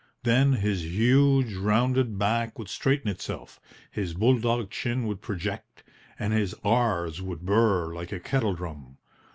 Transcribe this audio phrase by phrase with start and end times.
[0.23, 3.59] Then his huge, rounded back would straighten itself,
[3.91, 5.83] his bull dog chin would project,
[6.17, 8.97] and his r's would burr like a kettledrum.